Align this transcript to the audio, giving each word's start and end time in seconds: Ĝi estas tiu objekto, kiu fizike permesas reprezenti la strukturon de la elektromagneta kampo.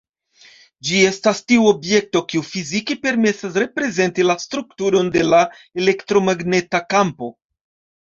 Ĝi 0.87 1.01
estas 1.09 1.41
tiu 1.51 1.67
objekto, 1.73 2.23
kiu 2.33 2.43
fizike 2.49 2.99
permesas 3.05 3.61
reprezenti 3.65 4.29
la 4.29 4.39
strukturon 4.47 5.15
de 5.19 5.27
la 5.31 5.45
elektromagneta 5.85 6.87
kampo. 6.93 7.35